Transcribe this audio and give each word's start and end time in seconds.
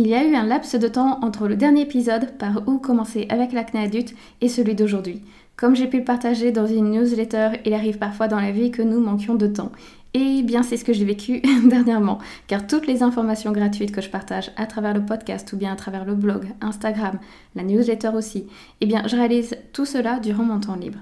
Il 0.00 0.06
y 0.06 0.14
a 0.14 0.24
eu 0.24 0.36
un 0.36 0.44
laps 0.44 0.76
de 0.76 0.86
temps 0.86 1.18
entre 1.22 1.48
le 1.48 1.56
dernier 1.56 1.80
épisode 1.80 2.38
par 2.38 2.62
où 2.68 2.78
commencer 2.78 3.26
avec 3.30 3.50
l'acné 3.50 3.80
adulte 3.80 4.14
et 4.40 4.48
celui 4.48 4.76
d'aujourd'hui. 4.76 5.22
Comme 5.56 5.74
j'ai 5.74 5.88
pu 5.88 5.98
le 5.98 6.04
partager 6.04 6.52
dans 6.52 6.68
une 6.68 6.92
newsletter, 6.92 7.58
il 7.64 7.74
arrive 7.74 7.98
parfois 7.98 8.28
dans 8.28 8.38
la 8.38 8.52
vie 8.52 8.70
que 8.70 8.80
nous 8.80 9.00
manquions 9.00 9.34
de 9.34 9.48
temps. 9.48 9.72
Et 10.14 10.44
bien 10.44 10.62
c'est 10.62 10.76
ce 10.76 10.84
que 10.84 10.92
j'ai 10.92 11.04
vécu 11.04 11.42
dernièrement, 11.64 12.20
car 12.46 12.68
toutes 12.68 12.86
les 12.86 13.02
informations 13.02 13.50
gratuites 13.50 13.90
que 13.90 14.00
je 14.00 14.08
partage 14.08 14.52
à 14.56 14.66
travers 14.66 14.94
le 14.94 15.04
podcast 15.04 15.52
ou 15.52 15.56
bien 15.56 15.72
à 15.72 15.76
travers 15.76 16.04
le 16.04 16.14
blog, 16.14 16.46
Instagram, 16.60 17.18
la 17.56 17.64
newsletter 17.64 18.10
aussi, 18.14 18.46
eh 18.80 18.86
bien 18.86 19.02
je 19.08 19.16
réalise 19.16 19.56
tout 19.72 19.84
cela 19.84 20.20
durant 20.20 20.44
mon 20.44 20.60
temps 20.60 20.76
libre. 20.76 21.00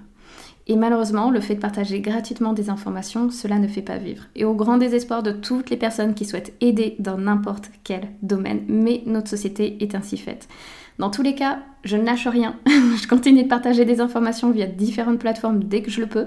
Et 0.68 0.74
malheureusement, 0.74 1.30
le 1.30 1.40
fait 1.40 1.54
de 1.54 1.60
partager 1.60 2.00
gratuitement 2.00 2.52
des 2.52 2.70
informations, 2.70 3.30
cela 3.30 3.58
ne 3.58 3.68
fait 3.68 3.82
pas 3.82 3.98
vivre. 3.98 4.24
Et 4.34 4.44
au 4.44 4.54
grand 4.54 4.78
désespoir 4.78 5.22
de 5.22 5.30
toutes 5.30 5.70
les 5.70 5.76
personnes 5.76 6.14
qui 6.14 6.24
souhaitent 6.24 6.54
aider 6.60 6.96
dans 6.98 7.18
n'importe 7.18 7.70
quel 7.84 8.08
domaine, 8.22 8.64
mais 8.66 9.02
notre 9.06 9.28
société 9.28 9.82
est 9.82 9.94
ainsi 9.94 10.16
faite. 10.16 10.48
Dans 10.98 11.10
tous 11.10 11.22
les 11.22 11.34
cas, 11.34 11.60
je 11.84 11.96
ne 11.96 12.04
lâche 12.04 12.26
rien. 12.26 12.56
je 12.66 13.06
continue 13.06 13.44
de 13.44 13.48
partager 13.48 13.84
des 13.84 14.00
informations 14.00 14.50
via 14.50 14.66
différentes 14.66 15.20
plateformes 15.20 15.62
dès 15.62 15.82
que 15.82 15.90
je 15.90 16.00
le 16.00 16.06
peux, 16.06 16.26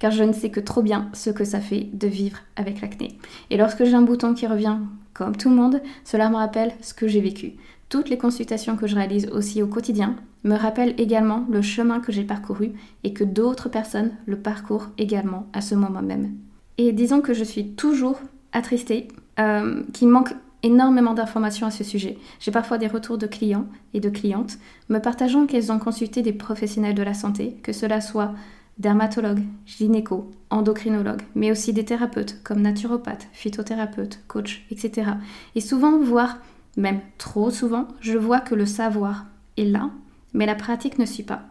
car 0.00 0.10
je 0.10 0.24
ne 0.24 0.32
sais 0.32 0.50
que 0.50 0.60
trop 0.60 0.82
bien 0.82 1.08
ce 1.14 1.30
que 1.30 1.44
ça 1.44 1.60
fait 1.60 1.88
de 1.92 2.08
vivre 2.08 2.38
avec 2.56 2.80
l'acné. 2.80 3.16
Et 3.50 3.56
lorsque 3.56 3.84
j'ai 3.84 3.94
un 3.94 4.02
bouton 4.02 4.34
qui 4.34 4.46
revient, 4.46 4.78
comme 5.14 5.36
tout 5.36 5.48
le 5.48 5.56
monde, 5.56 5.80
cela 6.04 6.28
me 6.28 6.36
rappelle 6.36 6.72
ce 6.82 6.94
que 6.94 7.08
j'ai 7.08 7.20
vécu. 7.20 7.54
Toutes 7.88 8.10
les 8.10 8.18
consultations 8.18 8.76
que 8.76 8.86
je 8.86 8.94
réalise 8.94 9.28
aussi 9.32 9.62
au 9.62 9.66
quotidien 9.66 10.16
me 10.44 10.54
rappellent 10.54 10.94
également 10.98 11.46
le 11.50 11.62
chemin 11.62 12.00
que 12.00 12.12
j'ai 12.12 12.24
parcouru 12.24 12.72
et 13.02 13.14
que 13.14 13.24
d'autres 13.24 13.68
personnes 13.68 14.12
le 14.26 14.36
parcourent 14.36 14.88
également 14.98 15.46
à 15.52 15.62
ce 15.62 15.74
moment 15.74 16.02
même. 16.02 16.34
Et 16.76 16.92
disons 16.92 17.20
que 17.20 17.34
je 17.34 17.44
suis 17.44 17.70
toujours 17.70 18.20
attristée, 18.52 19.08
euh, 19.40 19.82
qu'il 19.92 20.08
manque 20.08 20.34
énormément 20.62 21.14
d'informations 21.14 21.66
à 21.66 21.70
ce 21.70 21.84
sujet. 21.84 22.18
J'ai 22.40 22.50
parfois 22.50 22.78
des 22.78 22.88
retours 22.88 23.16
de 23.16 23.26
clients 23.26 23.66
et 23.94 24.00
de 24.00 24.10
clientes 24.10 24.58
me 24.88 24.98
partageant 24.98 25.46
qu'elles 25.46 25.72
ont 25.72 25.78
consulté 25.78 26.22
des 26.22 26.32
professionnels 26.32 26.94
de 26.94 27.02
la 27.02 27.14
santé, 27.14 27.56
que 27.62 27.72
cela 27.72 28.00
soit 28.00 28.34
dermatologues, 28.78 29.44
gynéco, 29.66 30.30
endocrinologues, 30.50 31.22
mais 31.34 31.50
aussi 31.50 31.72
des 31.72 31.84
thérapeutes 31.84 32.42
comme 32.44 32.60
naturopathes, 32.60 33.28
phytothérapeutes, 33.32 34.20
coachs, 34.28 34.60
etc. 34.70 35.12
Et 35.54 35.60
souvent, 35.60 35.98
voire 35.98 36.38
même 36.78 37.00
trop 37.18 37.50
souvent, 37.50 37.88
je 38.00 38.16
vois 38.16 38.40
que 38.40 38.54
le 38.54 38.64
savoir 38.64 39.26
est 39.56 39.64
là, 39.64 39.90
mais 40.32 40.46
la 40.46 40.54
pratique 40.54 40.98
ne 40.98 41.04
suit 41.04 41.24
pas. 41.24 41.42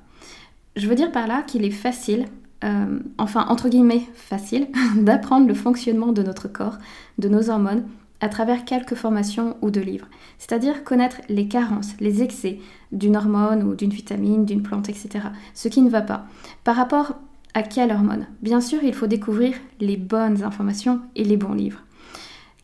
Je 0.76 0.88
veux 0.88 0.96
dire 0.96 1.12
par 1.12 1.28
là 1.28 1.42
qu'il 1.42 1.66
est 1.66 1.72
facile, 1.72 2.26
euh, 2.64 3.00
enfin 3.18 3.46
entre 3.50 3.70
guillemets 3.70 4.08
facile, 4.16 4.68
d'apprendre 4.96 5.48
le 5.48 5.54
fonctionnement 5.54 6.14
de 6.14 6.24
notre 6.24 6.48
corps, 6.48 6.78
de 7.18 7.28
nos 7.28 7.50
hormones, 7.50 7.84
à 8.20 8.30
travers 8.30 8.66
quelques 8.66 8.96
formations 8.96 9.58
ou 9.62 9.70
de 9.70 9.82
livres. 9.82 10.08
C'est-à-dire 10.40 10.84
connaître 10.84 11.18
les 11.30 11.48
carences, 11.48 11.94
les 12.00 12.24
excès 12.24 12.60
d'une 12.92 13.16
hormone 13.16 13.64
ou 13.64 13.76
d'une 13.76 13.92
vitamine, 13.92 14.46
d'une 14.46 14.64
plante, 14.64 14.90
etc. 14.90 15.28
Ce 15.54 15.68
qui 15.68 15.82
ne 15.82 15.90
va 15.90 16.02
pas. 16.02 16.26
Par 16.64 16.76
rapport 16.76 17.16
à 17.54 17.64
quelle 17.64 17.92
hormone? 17.92 18.26
Bien 18.42 18.62
sûr, 18.62 18.84
il 18.84 18.94
faut 18.94 19.08
découvrir 19.08 19.56
les 19.80 19.98
bonnes 19.98 20.44
informations 20.44 21.02
et 21.16 21.24
les 21.24 21.38
bons 21.38 21.54
livres. 21.54 21.84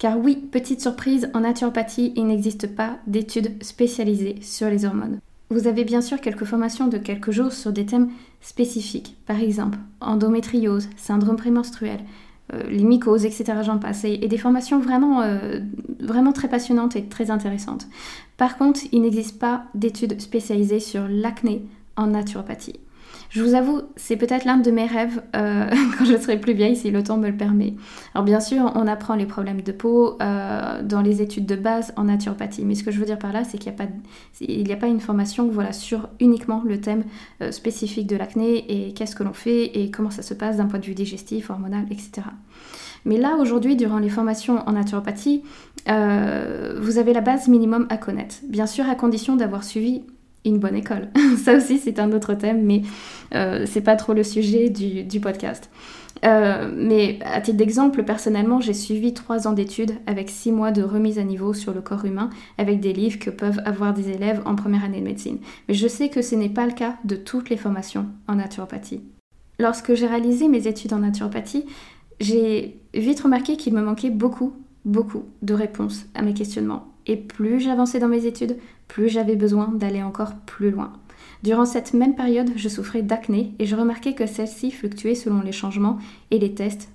Car 0.03 0.19
oui, 0.19 0.35
petite 0.35 0.81
surprise, 0.81 1.29
en 1.33 1.39
naturopathie, 1.39 2.11
il 2.17 2.27
n'existe 2.27 2.67
pas 2.75 2.97
d'études 3.07 3.63
spécialisées 3.63 4.35
sur 4.41 4.67
les 4.67 4.83
hormones. 4.83 5.19
Vous 5.49 5.65
avez 5.65 5.85
bien 5.85 6.01
sûr 6.01 6.19
quelques 6.19 6.43
formations 6.43 6.89
de 6.89 6.97
quelques 6.97 7.31
jours 7.31 7.53
sur 7.53 7.71
des 7.71 7.85
thèmes 7.85 8.09
spécifiques, 8.41 9.15
par 9.25 9.39
exemple 9.39 9.79
endométriose, 10.01 10.89
syndrome 10.97 11.37
prémenstruel, 11.37 12.01
euh, 12.53 12.63
les 12.69 12.83
mycoses, 12.83 13.23
etc. 13.23 13.53
J'en 13.63 13.77
passe, 13.77 14.03
et, 14.03 14.17
des 14.17 14.37
formations 14.37 14.77
vraiment, 14.77 15.21
euh, 15.21 15.61
vraiment 16.01 16.33
très 16.33 16.49
passionnantes 16.49 16.97
et 16.97 17.05
très 17.05 17.31
intéressantes. 17.31 17.87
Par 18.35 18.57
contre, 18.57 18.81
il 18.91 19.03
n'existe 19.03 19.39
pas 19.39 19.63
d'études 19.73 20.19
spécialisées 20.19 20.81
sur 20.81 21.07
l'acné 21.07 21.65
en 21.95 22.07
naturopathie. 22.07 22.81
Je 23.33 23.41
vous 23.41 23.55
avoue, 23.55 23.81
c'est 23.95 24.15
peut-être 24.15 24.45
l'un 24.45 24.57
de 24.57 24.69
mes 24.69 24.85
rêves 24.85 25.23
euh, 25.35 25.67
quand 25.97 26.05
je 26.05 26.15
serai 26.17 26.39
plus 26.39 26.53
vieille, 26.53 26.75
si 26.75 26.91
le 26.91 27.01
temps 27.01 27.17
me 27.17 27.27
le 27.27 27.35
permet. 27.35 27.73
Alors 28.13 28.23
bien 28.23 28.39
sûr, 28.39 28.71
on 28.75 28.85
apprend 28.85 29.15
les 29.15 29.25
problèmes 29.25 29.61
de 29.61 29.71
peau 29.71 30.17
euh, 30.21 30.83
dans 30.83 31.01
les 31.01 31.23
études 31.23 31.47
de 31.47 31.55
base 31.55 31.93
en 31.95 32.03
naturopathie, 32.03 32.63
mais 32.63 32.75
ce 32.75 32.83
que 32.83 32.91
je 32.91 32.99
veux 32.99 33.07
dire 33.07 33.17
par 33.17 33.33
là, 33.33 33.43
c'est 33.43 33.57
qu'il 33.57 33.71
n'y 33.71 34.71
a, 34.71 34.75
pas, 34.75 34.87
une 34.87 34.99
formation 34.99 35.51
sur 35.71 36.09
uniquement 36.19 36.61
le 36.63 36.79
thème 36.79 37.05
euh, 37.41 37.51
spécifique 37.51 38.05
de 38.05 38.15
l'acné 38.15 38.87
et 38.87 38.93
qu'est-ce 38.93 39.15
que 39.15 39.23
l'on 39.23 39.33
fait 39.33 39.65
et 39.81 39.89
comment 39.89 40.11
ça 40.11 40.21
se 40.21 40.35
passe 40.35 40.57
d'un 40.57 40.65
point 40.65 40.77
de 40.77 40.85
vue 40.85 40.93
digestif, 40.93 41.49
hormonal, 41.49 41.85
etc. 41.89 42.27
Mais 43.03 43.17
là, 43.17 43.37
aujourd'hui, 43.39 43.75
durant 43.75 43.97
les 43.97 44.09
formations 44.09 44.59
en 44.67 44.73
naturopathie, 44.73 45.43
vous 45.87 46.97
avez 46.99 47.13
la 47.13 47.21
base 47.21 47.47
minimum 47.47 47.87
à 47.89 47.97
connaître. 47.97 48.35
Bien 48.47 48.67
sûr, 48.67 48.87
à 48.87 48.93
condition 48.93 49.35
d'avoir 49.35 49.63
suivi 49.63 50.03
une 50.45 50.59
bonne 50.59 50.75
école. 50.75 51.09
Ça 51.37 51.55
aussi, 51.55 51.77
c'est 51.77 51.99
un 51.99 52.11
autre 52.11 52.33
thème, 52.33 52.63
mais 52.63 52.81
euh, 53.33 53.65
c'est 53.65 53.81
pas 53.81 53.95
trop 53.95 54.13
le 54.13 54.23
sujet 54.23 54.69
du, 54.69 55.19
podcast. 55.19 55.69
Euh, 56.25 56.71
mais 56.75 57.19
à 57.25 57.41
titre 57.41 57.57
d'exemple, 57.57 58.03
personnellement, 58.03 58.61
j'ai 58.61 58.73
suivi 58.73 59.13
trois 59.13 59.47
ans 59.47 59.53
d'études 59.53 59.93
avec 60.07 60.29
six 60.29 60.51
mois 60.51 60.71
de 60.71 60.81
remise 60.81 61.19
à 61.19 61.23
niveau 61.23 61.53
sur 61.53 61.73
le 61.73 61.81
corps 61.81 62.05
humain 62.05 62.29
avec 62.57 62.79
des 62.79 62.93
livres 62.93 63.19
que 63.19 63.29
peuvent 63.29 63.61
avoir 63.65 63.93
des 63.93 64.09
élèves 64.09 64.41
en 64.45 64.55
première 64.55 64.83
année 64.85 64.99
de 64.99 65.05
médecine. 65.05 65.39
Mais 65.67 65.73
je 65.73 65.87
sais 65.87 66.09
que 66.09 66.21
ce 66.21 66.35
n'est 66.35 66.49
pas 66.49 66.65
le 66.65 66.73
cas 66.73 66.95
de 67.03 67.15
toutes 67.15 67.49
les 67.49 67.57
formations 67.57 68.07
en 68.27 68.35
naturopathie. 68.35 69.01
Lorsque 69.59 69.93
j'ai 69.95 70.07
réalisé 70.07 70.47
mes 70.47 70.67
études 70.67 70.93
en 70.93 70.99
naturopathie, 70.99 71.65
j'ai 72.19 72.79
vite 72.93 73.21
remarqué 73.21 73.57
qu'il 73.57 73.73
me 73.73 73.81
manquait 73.81 74.09
beaucoup, 74.09 74.53
beaucoup 74.85 75.25
de 75.41 75.53
réponses 75.53 76.05
à 76.15 76.21
mes 76.21 76.33
questionnements. 76.33 76.92
Et 77.07 77.17
plus 77.17 77.59
j'avançais 77.59 77.99
dans 77.99 78.07
mes 78.07 78.25
études, 78.25 78.57
plus 78.87 79.09
j'avais 79.09 79.35
besoin 79.35 79.67
d'aller 79.69 80.03
encore 80.03 80.35
plus 80.45 80.71
loin. 80.71 80.93
Durant 81.43 81.65
cette 81.65 81.93
même 81.93 82.15
période, 82.15 82.51
je 82.55 82.69
souffrais 82.69 83.01
d'acné 83.01 83.53
et 83.59 83.65
je 83.65 83.75
remarquais 83.75 84.13
que 84.13 84.25
celle-ci 84.25 84.71
fluctuait 84.71 85.15
selon 85.15 85.41
les 85.41 85.51
changements 85.51 85.97
et 86.31 86.39
les 86.39 86.53
tests. 86.53 86.89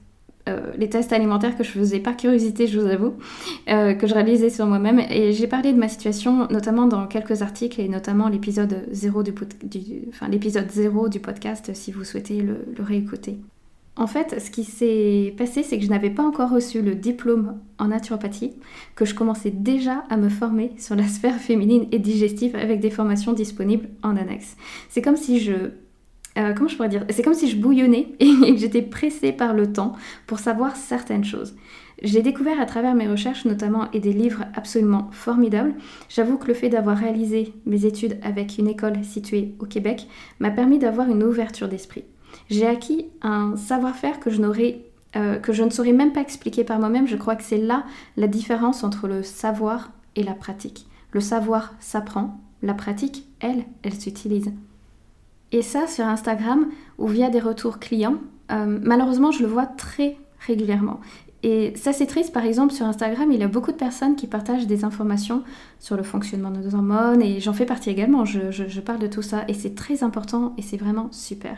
Euh, 0.49 0.73
les 0.79 0.89
tests 0.89 1.13
alimentaires 1.13 1.59
que 1.59 1.65
je 1.65 1.71
faisais 1.71 2.01
par 2.01 2.17
curiosité, 2.17 2.67
je 2.67 2.81
vous 2.81 2.87
avoue, 2.87 3.15
euh, 3.69 3.93
que 3.93 4.07
je 4.07 4.15
réalisais 4.15 4.49
sur 4.49 4.65
moi-même. 4.65 5.01
Et 5.11 5.33
j'ai 5.33 5.47
parlé 5.47 5.75
de 5.75 5.79
ma 5.79 5.89
situation 5.89 6.49
notamment 6.51 6.87
dans 6.87 7.07
quelques 7.07 7.43
articles 7.43 7.79
et 7.79 7.89
notamment 7.89 8.29
l'épisode 8.29 8.87
0 8.91 9.23
du, 9.23 9.35
enfin, 10.09 10.29
l'épisode 10.29 10.71
0 10.71 11.11
du 11.11 11.21
podcast 11.21 11.71
si 11.75 11.93
vous 11.93 12.05
souhaitez 12.05 12.41
le 12.41 12.83
réécouter. 12.83 13.39
En 13.99 14.07
fait, 14.07 14.41
ce 14.41 14.53
qui 14.53 14.63
s'est 14.63 15.35
passé, 15.37 15.65
c'est 15.65 15.77
que 15.77 15.85
je 15.85 15.91
n'avais 15.91 16.11
pas 16.11 16.23
encore 16.23 16.51
reçu 16.51 16.83
le 16.83 16.95
diplôme 16.95 17.59
en 17.79 17.89
naturopathie, 17.89 18.53
que 18.95 19.05
je 19.05 19.13
commençais 19.13 19.51
déjà 19.51 20.05
à 20.09 20.17
me 20.17 20.29
former 20.29 20.71
sur 20.79 20.95
la 20.95 21.09
sphère 21.09 21.35
féminine 21.35 21.89
et 21.91 21.99
digestive 21.99 22.55
avec 22.55 22.79
des 22.79 22.91
formations 22.91 23.33
disponibles 23.33 23.89
en 24.05 24.17
annexe. 24.17 24.57
C'est 24.89 25.03
comme 25.03 25.17
si 25.17 25.41
je 25.41 25.53
euh, 26.39 26.53
comment 26.55 26.69
je 26.69 26.77
pourrais 26.77 26.89
dire? 26.89 27.05
C'est 27.11 27.25
comme 27.25 27.35
si 27.35 27.51
je 27.51 27.57
bouillonnais 27.57 28.13
et 28.21 28.55
que 28.55 28.57
j'étais 28.57 28.83
pressée 28.83 29.33
par 29.33 29.53
le 29.53 29.73
temps 29.73 29.95
pour 30.29 30.39
savoir 30.39 30.77
certaines 30.77 31.25
choses. 31.25 31.57
J'ai 32.01 32.23
découvert 32.23 32.61
à 32.61 32.67
travers 32.67 32.95
mes 32.95 33.09
recherches 33.09 33.47
notamment 33.47 33.91
et 33.93 33.99
des 33.99 34.13
livres 34.13 34.45
absolument 34.55 35.09
formidables. 35.11 35.75
J'avoue 36.09 36.39
que 36.39 36.47
le 36.47 36.55
fait 36.55 36.69
d'avoir 36.69 36.97
réalisé 36.97 37.53
mes 37.67 37.85
études 37.85 38.19
avec 38.23 38.59
une 38.59 38.69
école 38.69 39.03
située 39.03 39.57
au 39.59 39.67
Québec 39.67 40.07
m'a 40.39 40.53
permis 40.53 40.79
d'avoir 40.79 41.11
une 41.11 41.25
ouverture 41.25 41.69
d'esprit 41.69 42.05
j'ai 42.51 42.67
acquis 42.67 43.07
un 43.23 43.57
savoir-faire 43.57 44.21
que 44.21 44.31
je 44.31 44.43
euh, 45.17 45.39
que 45.39 45.53
je 45.53 45.63
ne 45.65 45.71
saurais 45.71 45.93
même 45.93 46.13
pas 46.13 46.21
expliquer 46.21 46.65
par 46.65 46.79
moi-même. 46.79 47.07
Je 47.07 47.17
crois 47.17 47.37
que 47.37 47.43
c'est 47.43 47.59
là 47.59 47.85
la 48.17 48.27
différence 48.27 48.85
entre 48.85 49.09
le 49.09 49.23
savoir 49.23 49.91
et 50.17 50.23
la 50.23 50.35
pratique. 50.35 50.87
Le 51.13 51.21
savoir 51.21 51.75
s'apprend, 51.81 52.41
la 52.63 52.75
pratique, 52.75 53.27
elle, 53.41 53.65
elle 53.83 53.95
s'utilise. 53.95 54.53
Et 55.53 55.63
ça 55.63 55.87
sur 55.87 56.05
Instagram 56.05 56.67
ou 56.99 57.09
via 57.09 57.31
des 57.31 57.41
retours 57.41 57.79
clients, 57.79 58.17
euh, 58.53 58.79
malheureusement 58.83 59.31
je 59.31 59.43
le 59.43 59.49
vois 59.49 59.67
très 59.67 60.19
régulièrement. 60.47 61.01
Et 61.43 61.73
ça 61.77 61.93
c'est 61.93 62.07
triste, 62.07 62.35
par 62.35 62.45
exemple 62.45 62.75
sur 62.75 62.85
Instagram, 62.85 63.33
il 63.33 63.41
y 63.41 63.45
a 63.45 63.49
beaucoup 63.49 63.73
de 63.73 63.77
personnes 63.77 64.17
qui 64.17 64.27
partagent 64.27 64.67
des 64.67 64.85
informations 64.85 65.43
sur 65.79 65.97
le 65.97 66.03
fonctionnement 66.03 66.51
de 66.51 66.59
nos 66.59 66.75
hormones 66.75 67.23
et 67.23 67.41
j'en 67.41 67.55
fais 67.55 67.65
partie 67.65 67.89
également, 67.89 68.27
je 68.27 68.81
parle 68.81 68.99
de 68.99 69.07
tout 69.07 69.23
ça 69.23 69.45
et 69.49 69.55
c'est 69.55 69.75
très 69.75 70.03
important 70.03 70.53
et 70.59 70.63
c'est 70.63 70.77
vraiment 70.77 71.09
super. 71.13 71.57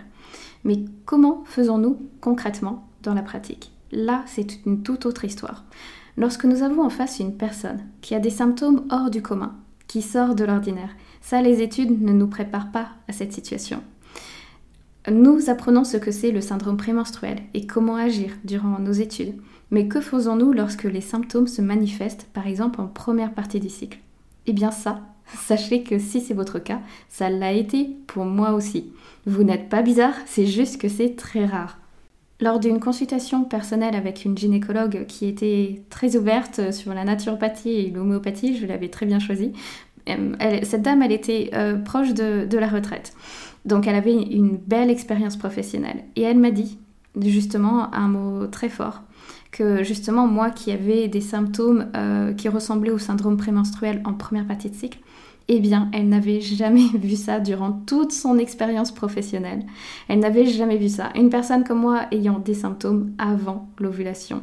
Mais 0.65 0.85
comment 1.05 1.43
faisons-nous 1.47 1.99
concrètement 2.21 2.89
dans 3.03 3.15
la 3.15 3.23
pratique? 3.23 3.73
Là, 3.93 4.23
c'est 4.27 4.65
une 4.67 4.83
toute 4.83 5.07
autre 5.07 5.25
histoire. 5.25 5.65
Lorsque 6.17 6.45
nous 6.45 6.63
avons 6.63 6.83
en 6.83 6.91
face 6.91 7.19
une 7.19 7.37
personne 7.37 7.81
qui 8.01 8.15
a 8.15 8.21
des 8.21 8.31
symptômes 8.31 8.85
hors 8.91 9.11
du 9.11 9.23
commun, 9.23 9.57
qui 9.87 10.03
sort 10.03 10.35
de 10.35 10.45
l'ordinaire. 10.45 10.91
Ça, 11.21 11.43
les 11.43 11.63
études 11.63 12.03
ne 12.03 12.13
nous 12.13 12.29
préparent 12.29 12.71
pas 12.71 12.89
à 13.09 13.13
cette 13.13 13.33
situation. 13.33 13.83
Nous 15.11 15.49
apprenons 15.49 15.85
ce 15.85 15.97
que 15.97 16.11
c'est 16.11 16.31
le 16.31 16.41
syndrome 16.41 16.77
prémenstruel 16.77 17.39
et 17.55 17.67
comment 17.67 17.97
agir 17.97 18.33
durant 18.45 18.79
nos 18.79 18.93
études. 18.93 19.35
Mais 19.71 19.89
que 19.89 20.01
faisons-nous 20.01 20.53
lorsque 20.53 20.85
les 20.85 21.01
symptômes 21.01 21.47
se 21.47 21.63
manifestent, 21.63 22.29
par 22.33 22.47
exemple 22.47 22.81
en 22.81 22.87
première 22.87 23.33
partie 23.33 23.61
du 23.61 23.71
cycle? 23.71 23.99
Eh 24.47 24.53
bien 24.53 24.71
ça, 24.71 25.01
sachez 25.37 25.83
que 25.83 25.99
si 25.99 26.21
c'est 26.21 26.35
votre 26.35 26.59
cas, 26.59 26.81
ça 27.09 27.31
l'a 27.31 27.53
été 27.53 27.91
pour 28.07 28.25
moi 28.25 28.53
aussi. 28.53 28.93
Vous 29.27 29.45
n'êtes 29.45 29.69
pas 29.69 29.83
bizarre, 29.83 30.15
c'est 30.27 30.47
juste 30.47 30.81
que 30.81 30.89
c'est 30.89 31.17
très 31.17 31.45
rare. 31.45 31.79
Lors 32.41 32.59
d'une 32.59 32.81
consultation 32.81 33.45
personnelle 33.45 33.95
avec 33.95 34.25
une 34.25 34.37
gynécologue 34.37 35.05
qui 35.07 35.27
était 35.27 35.83
très 35.91 36.17
ouverte 36.17 36.73
sur 36.73 36.95
la 36.95 37.05
naturopathie 37.05 37.71
et 37.73 37.91
l'homéopathie, 37.91 38.57
je 38.57 38.67
l'avais 38.67 38.89
très 38.89 39.05
bien 39.05 39.19
choisie, 39.19 39.53
cette 40.63 40.83
dame, 40.83 41.03
elle 41.03 41.13
était 41.13 41.51
euh, 41.55 41.77
proche 41.77 42.15
de 42.15 42.59
la 42.59 42.67
retraite. 42.67 43.13
Donc 43.65 43.87
elle 43.87 43.95
avait 43.95 44.15
une 44.15 44.57
belle 44.57 44.91
expérience 44.91 45.37
professionnelle. 45.37 46.05
Et 46.17 46.23
elle 46.23 46.39
m'a 46.39 46.51
dit 46.51 46.79
justement 47.21 47.93
un 47.95 48.09
mot 48.09 48.47
très 48.47 48.69
fort, 48.69 49.03
que 49.51 49.83
justement 49.83 50.27
moi 50.27 50.51
qui 50.51 50.73
avais 50.73 51.09
des 51.09 51.21
symptômes 51.21 51.91
euh, 51.97 52.33
qui 52.33 52.49
ressemblaient 52.49 52.91
au 52.91 52.99
syndrome 52.99 53.37
prémenstruel 53.37 54.01
en 54.05 54.15
première 54.15 54.47
partie 54.47 54.71
de 54.71 54.75
cycle, 54.75 54.99
eh 55.53 55.59
bien, 55.59 55.91
elle 55.93 56.09
n'avait 56.09 56.41
jamais 56.41 56.87
vu 56.95 57.17
ça 57.17 57.41
durant 57.41 57.73
toute 57.73 58.13
son 58.13 58.39
expérience 58.39 58.93
professionnelle. 58.93 59.65
Elle 60.09 60.21
n'avait 60.21 60.47
jamais 60.47 60.77
vu 60.77 60.89
ça. 60.89 61.11
Une 61.17 61.29
personne 61.29 61.65
comme 61.65 61.81
moi 61.81 62.07
ayant 62.13 62.39
des 62.39 62.55
symptômes 62.55 63.13
avant 63.19 63.69
l'ovulation. 63.79 64.43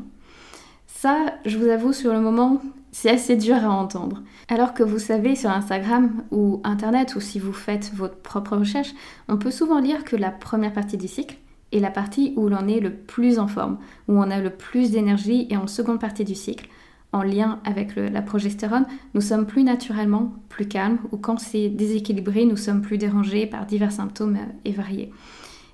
Ça, 0.85 1.33
je 1.45 1.57
vous 1.57 1.69
avoue, 1.69 1.93
sur 1.93 2.11
le 2.11 2.19
moment, 2.19 2.61
c'est 2.91 3.09
assez 3.09 3.37
dur 3.37 3.55
à 3.55 3.69
entendre. 3.69 4.23
Alors 4.49 4.73
que 4.73 4.83
vous 4.83 4.99
savez, 4.99 5.35
sur 5.35 5.49
Instagram 5.49 6.23
ou 6.31 6.59
Internet, 6.65 7.15
ou 7.15 7.21
si 7.21 7.39
vous 7.39 7.53
faites 7.53 7.93
votre 7.93 8.17
propre 8.17 8.57
recherche, 8.57 8.93
on 9.29 9.37
peut 9.37 9.51
souvent 9.51 9.79
lire 9.79 10.03
que 10.03 10.15
la 10.15 10.31
première 10.31 10.73
partie 10.73 10.97
du 10.97 11.07
cycle 11.07 11.37
est 11.71 11.79
la 11.79 11.91
partie 11.91 12.33
où 12.35 12.49
l'on 12.49 12.67
est 12.67 12.79
le 12.79 12.93
plus 12.93 13.39
en 13.39 13.47
forme, 13.47 13.77
où 14.07 14.17
on 14.17 14.29
a 14.31 14.39
le 14.39 14.49
plus 14.49 14.91
d'énergie, 14.91 15.47
et 15.49 15.57
en 15.57 15.67
seconde 15.67 15.99
partie 15.99 16.23
du 16.23 16.35
cycle, 16.35 16.69
en 17.13 17.23
lien 17.23 17.59
avec 17.65 17.95
la 17.95 18.21
progestérone, 18.21 18.85
nous 19.13 19.21
sommes 19.21 19.45
plus 19.45 19.63
naturellement 19.63 20.33
plus 20.49 20.67
calmes, 20.67 20.99
ou 21.11 21.17
quand 21.17 21.39
c'est 21.39 21.69
déséquilibré, 21.69 22.45
nous 22.45 22.57
sommes 22.57 22.81
plus 22.81 22.97
dérangés 22.97 23.45
par 23.45 23.65
divers 23.65 23.91
symptômes 23.91 24.35
euh, 24.35 24.53
et 24.65 24.71
variés. 24.71 25.11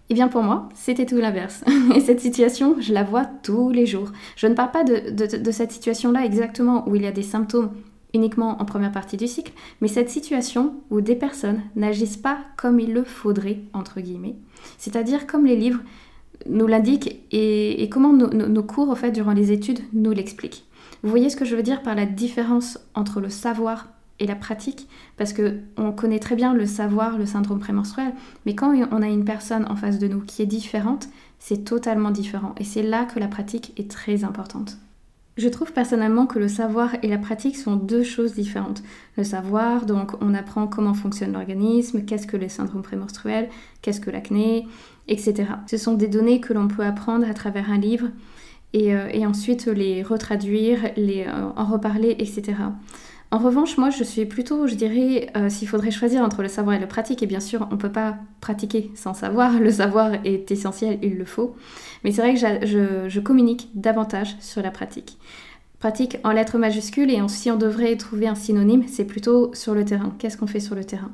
Eh 0.10 0.14
bien 0.14 0.28
pour 0.28 0.44
moi, 0.44 0.70
c'était 0.76 1.06
tout 1.06 1.18
l'inverse. 1.18 1.64
Et 1.96 2.02
cette 2.02 2.20
situation, 2.20 2.76
je 2.80 2.94
la 2.94 3.04
vois 3.04 3.26
tous 3.26 3.72
les 3.72 3.86
jours. 3.86 4.12
Je 4.36 4.48
ne 4.48 4.54
parle 4.54 4.72
pas 4.72 4.84
de, 4.84 5.52
cette 5.52 5.72
situation-là 5.72 6.26
exactement 6.26 6.88
où 6.88 6.96
il 6.96 7.04
y 7.04 7.08
a 7.08 7.12
des 7.12 7.24
symptômes 7.24 7.72
uniquement 8.14 8.62
en 8.62 8.66
première 8.66 8.92
partie 8.92 9.18
du 9.18 9.28
cycle, 9.28 9.54
mais 9.82 9.88
cette 9.88 10.10
situation 10.10 10.76
où 10.90 11.02
des 11.02 11.16
personnes 11.16 11.62
n'agissent 11.76 12.18
pas 12.18 12.38
comme 12.58 12.80
il 12.80 12.94
le 12.94 13.04
faudrait, 13.04 13.60
entre 13.74 14.02
guillemets, 14.02 14.36
c'est-à-dire 14.78 15.28
comme 15.28 15.46
les 15.46 15.56
livres 15.56 15.80
nous 16.50 16.68
l'indiquent 16.68 17.22
et, 17.32 17.88
comment 17.90 18.14
nos, 18.14 18.64
cours, 18.64 18.90
en 18.90 18.96
fait, 18.96 19.12
durant 19.12 19.34
les 19.34 19.52
études, 19.52 19.80
nous 19.94 20.12
l'expliquent. 20.12 20.66
Vous 21.02 21.10
voyez 21.10 21.30
ce 21.30 21.36
que 21.36 21.46
je 21.46 21.56
veux 21.56 21.64
dire 21.64 21.82
par 21.82 21.96
la 21.96 22.06
différence 22.06 22.80
entre 22.96 23.20
le 23.20 23.30
savoir 23.30 23.90
et 24.20 24.28
la 24.28 24.36
pratique, 24.36 24.88
parce 25.18 25.34
que 25.34 25.60
on 25.78 25.92
connaît 25.92 26.20
très 26.20 26.36
bien 26.36 26.54
le 26.54 26.66
savoir, 26.66 27.18
le 27.18 27.26
syndrome 27.26 27.60
prémenstruel, 27.60 28.14
mais 28.46 28.56
quand 28.56 28.74
on 28.92 29.02
a 29.02 29.08
une 29.08 29.26
personne 29.26 29.66
en 29.70 29.76
face 29.76 30.00
de 30.00 30.08
nous 30.08 30.22
qui 30.22 30.42
est 30.42 30.48
différente, 30.48 31.08
c'est 31.40 31.66
totalement 31.66 32.12
différent. 32.12 32.54
Et 32.60 32.64
c'est 32.64 32.84
là 32.84 33.06
que 33.06 33.20
la 33.20 33.28
pratique 33.28 33.74
est 33.78 33.90
très 33.90 34.24
importante. 34.24 34.78
Je 35.36 35.50
trouve 35.50 35.74
personnellement 35.74 36.28
que 36.28 36.38
le 36.38 36.48
savoir 36.48 36.96
et 37.02 37.08
la 37.08 37.18
pratique 37.18 37.58
sont 37.58 37.76
deux 37.76 38.04
choses 38.04 38.34
différentes. 38.34 38.84
Le 39.18 39.24
savoir, 39.24 39.88
donc 39.88 40.12
on 40.22 40.36
apprend 40.36 40.68
comment 40.68 40.94
fonctionne 40.94 41.34
l'organisme, 41.34 42.06
qu'est-ce 42.06 42.28
que 42.28 42.38
le 42.38 42.50
syndrome 42.50 42.84
prémenstruel, 42.84 43.50
qu'est-ce 43.82 44.00
que 44.00 44.12
l'acné, 44.12 44.68
etc. 45.08 45.46
Ce 45.66 45.78
sont 45.78 45.96
des 45.96 46.08
données 46.08 46.40
que 46.40 46.54
l'on 46.54 46.68
peut 46.68 46.86
apprendre 46.86 47.28
à 47.28 47.34
travers 47.34 47.72
un 47.72 47.80
livre 47.80 48.10
et, 48.74 48.96
euh, 48.96 49.28
ensuite 49.28 49.66
les 49.66 50.04
retraduire, 50.04 50.92
les, 50.98 51.26
euh, 51.28 51.50
en 51.56 51.66
reparler, 51.66 52.16
etc. 52.20 52.54
En 53.34 53.40
revanche, 53.40 53.80
moi, 53.80 53.90
je 53.90 54.04
suis 54.04 54.28
plutôt, 54.28 54.68
je 54.68 54.76
dirais, 54.76 55.32
euh, 55.36 55.50
s'il 55.50 55.68
faudrait 55.68 55.90
choisir 55.90 56.22
entre 56.22 56.44
le 56.44 56.48
savoir 56.48 56.76
et 56.76 56.80
le 56.80 56.86
pratique, 56.86 57.24
et 57.24 57.26
bien 57.26 57.40
sûr, 57.40 57.68
on 57.72 57.74
ne 57.74 57.80
peut 57.80 57.92
pas 57.92 58.18
pratiquer 58.42 58.92
sans 58.94 59.16
savoir, 59.16 59.60
le 59.60 59.72
savoir 59.72 60.14
est 60.24 60.52
essentiel, 60.52 61.00
il 61.02 61.18
le 61.18 61.26
faut, 61.26 61.56
mais 62.04 62.12
c'est 62.12 62.22
vrai 62.22 62.36
que 62.36 62.68
je, 63.10 63.20
communique 63.22 63.70
davantage 63.74 64.36
sur 64.40 64.62
la 64.62 64.70
pratique. 64.70 65.18
Pratique 65.80 66.20
en 66.24 66.32
lettres 66.32 66.60
majuscules, 66.60 67.10
et 67.10 67.20
si 67.28 67.50
on 67.50 67.58
devrait 67.58 67.96
trouver 67.96 68.28
un 68.28 68.36
synonyme, 68.36 68.84
c'est 68.88 69.04
plutôt 69.04 69.52
sur 69.56 69.74
le 69.74 69.84
terrain. 69.84 70.14
Qu'est-ce 70.20 70.38
qu'on 70.38 70.46
fait 70.46 70.60
sur 70.60 70.76
le 70.76 70.84
terrain? 70.84 71.12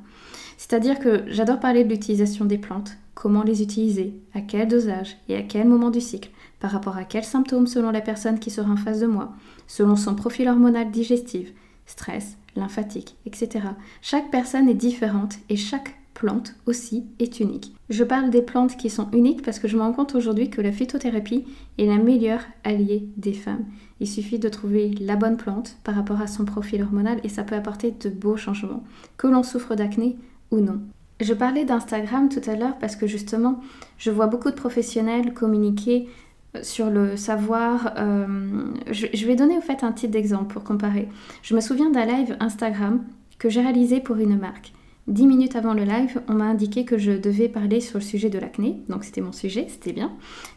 C'est-à-dire 0.57 0.99
que 0.99 1.23
j'adore 1.27 1.61
parler 1.61 1.85
de 1.85 1.89
l'utilisation 1.89 2.43
des 2.43 2.57
plantes, 2.57 2.97
comment 3.13 3.43
les 3.43 3.61
utiliser, 3.61 4.13
à 4.33 4.41
quel 4.41 4.67
dosage 4.67 5.15
et 5.29 5.37
à 5.37 5.41
quel 5.41 5.69
moment 5.69 5.89
du 5.89 6.01
cycle, 6.01 6.31
par 6.59 6.71
rapport 6.71 6.97
à 6.97 7.05
quels 7.05 7.23
symptômes 7.23 7.65
selon 7.65 7.91
la 7.91 8.01
personne 8.01 8.39
qui 8.39 8.49
sera 8.49 8.69
en 8.69 8.75
face 8.75 8.99
de 8.99 9.07
moi, 9.07 9.31
selon 9.67 9.95
son 9.95 10.15
profil 10.15 10.49
hormonal 10.49 10.91
digestif, 10.91 11.53
stress, 11.89 12.37
lymphatique, 12.55 13.17
etc. 13.25 13.65
Chaque 14.01 14.29
personne 14.31 14.69
est 14.69 14.75
différente 14.75 15.35
et 15.49 15.55
chaque 15.55 15.95
plante 16.13 16.55
aussi 16.65 17.05
est 17.19 17.39
unique. 17.39 17.73
Je 17.89 18.03
parle 18.03 18.29
des 18.29 18.41
plantes 18.41 18.77
qui 18.77 18.89
sont 18.89 19.09
uniques 19.11 19.41
parce 19.41 19.57
que 19.57 19.67
je 19.67 19.77
me 19.77 19.81
rends 19.81 19.93
compte 19.93 20.15
aujourd'hui 20.15 20.49
que 20.49 20.61
la 20.61 20.71
phytothérapie 20.71 21.45
est 21.77 21.85
la 21.85 21.97
meilleure 21.97 22.43
alliée 22.63 23.07
des 23.17 23.33
femmes. 23.33 23.65
Il 23.99 24.07
suffit 24.07 24.37
de 24.37 24.49
trouver 24.49 24.91
la 24.99 25.15
bonne 25.15 25.37
plante 25.37 25.77
par 25.83 25.95
rapport 25.95 26.21
à 26.21 26.27
son 26.27 26.45
profil 26.45 26.83
hormonal 26.83 27.19
et 27.23 27.29
ça 27.29 27.43
peut 27.43 27.55
apporter 27.55 27.91
de 27.91 28.09
beaux 28.09 28.37
changements, 28.37 28.83
que 29.17 29.27
l'on 29.27 29.43
souffre 29.43 29.75
d'acné 29.75 30.17
ou 30.51 30.59
non. 30.59 30.81
Je 31.21 31.33
parlais 31.33 31.65
d'Instagram 31.65 32.29
tout 32.29 32.47
à 32.49 32.55
l'heure 32.55 32.77
parce 32.79 32.95
que 32.95 33.07
justement, 33.07 33.59
je 33.97 34.11
vois 34.11 34.27
beaucoup 34.27 34.51
de 34.51 34.55
professionnels 34.55 35.33
communiquer 35.33 36.07
sur 36.61 36.89
le 36.89 37.15
savoir. 37.15 37.93
Euh, 37.97 38.71
je, 38.91 39.25
vais 39.25 39.35
donner 39.35 39.57
au 39.57 39.61
fait 39.61 39.83
un 39.83 39.91
titre 39.91 40.13
d'exemple 40.13 40.53
pour 40.53 40.63
comparer. 40.63 41.07
Je 41.41 41.55
me 41.55 41.61
souviens 41.61 41.89
d'un 41.89 42.05
live 42.05 42.35
Instagram 42.39 43.03
que 43.37 43.49
j'ai 43.49 43.61
réalisé 43.61 43.99
pour 43.99 44.17
une 44.17 44.37
marque. 44.37 44.73
Dix 45.07 45.25
minutes 45.25 45.55
avant 45.55 45.73
le 45.73 45.83
live, 45.83 46.21
on 46.27 46.35
m'a 46.35 46.45
indiqué 46.45 46.85
que 46.85 46.97
je 46.99 47.11
devais 47.11 47.49
parler 47.49 47.81
sur 47.81 47.97
le 47.97 48.03
sujet 48.03 48.29
de 48.29 48.37
l'acné, 48.37 48.77
donc 48.89 49.03
c'était 49.03 49.21
mon 49.21 49.31
sujet, 49.31 49.65
c'était 49.67 49.91
bien, 49.91 50.11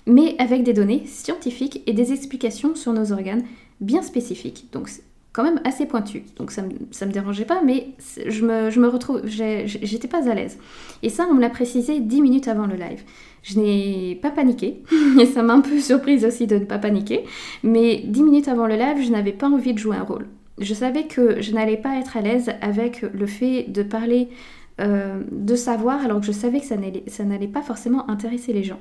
mais 0.07 0.37
avec 0.39 0.63
des 0.63 0.75
données 0.75 1.07
scientifiques 1.07 1.83
et 1.87 1.95
des 1.95 2.13
explications 2.13 2.75
sur 2.75 2.93
nos 2.93 3.13
organes 3.13 3.45
bien 3.81 4.03
spécifiques. 4.03 4.69
Donc 4.73 4.91
quand 5.33 5.43
même 5.43 5.61
assez 5.65 5.87
pointu. 5.87 6.25
Donc 6.37 6.51
ça 6.51 6.63
me, 6.63 6.69
me 6.71 7.13
dérangeait 7.13 7.45
pas, 7.45 7.63
mais 7.63 7.89
je 8.27 8.45
me, 8.45 8.71
je 8.71 8.81
me 8.81 8.89
retrouve, 8.89 9.23
j'étais 9.27 10.09
pas 10.09 10.29
à 10.29 10.35
l'aise. 10.35 10.59
Et 11.03 11.09
ça, 11.09 11.27
on 11.31 11.35
me 11.35 11.41
l'a 11.41 11.51
précisé 11.51 12.01
dix 12.01 12.21
minutes 12.21 12.49
avant 12.49 12.67
le 12.67 12.75
live. 12.75 13.03
Je 13.43 13.59
n'ai 13.59 14.19
pas 14.21 14.31
paniqué, 14.31 14.83
et 15.21 15.27
ça 15.27 15.43
m'a 15.43 15.55
un 15.55 15.61
peu 15.61 15.81
surprise 15.81 16.25
aussi 16.25 16.47
de 16.47 16.57
ne 16.57 16.65
pas 16.65 16.79
paniquer, 16.79 17.25
mais 17.63 18.03
dix 18.05 18.23
minutes 18.23 18.49
avant 18.49 18.67
le 18.67 18.77
live, 18.77 19.03
je 19.05 19.11
n'avais 19.11 19.33
pas 19.33 19.49
envie 19.49 19.73
de 19.73 19.79
jouer 19.79 19.97
un 19.97 20.05
rôle. 20.05 20.27
Je 20.59 20.75
savais 20.75 21.05
que 21.05 21.41
je 21.41 21.53
n'allais 21.53 21.79
pas 21.79 21.99
être 21.99 22.17
à 22.17 22.21
l'aise 22.21 22.51
avec 22.61 23.03
le 23.03 23.27
fait 23.27 23.65
de 23.69 23.83
parler 23.83 24.29
euh, 24.81 25.23
de 25.31 25.55
savoir, 25.55 26.05
alors 26.05 26.21
que 26.21 26.27
je 26.27 26.33
savais 26.33 26.61
que 26.61 26.67
ça 26.67 27.25
n'allait 27.25 27.49
pas 27.49 27.63
forcément 27.63 28.09
intéresser 28.11 28.53
les 28.53 28.63
gens. 28.63 28.81